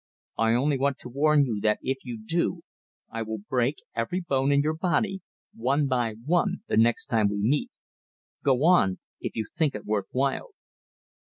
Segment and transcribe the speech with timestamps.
[0.39, 2.63] I only want to warn you, that if you do,
[3.11, 5.21] I will break every bone in your body,
[5.53, 7.69] one by one, the next time we meet.
[8.43, 10.53] Go on, if you think it worth while."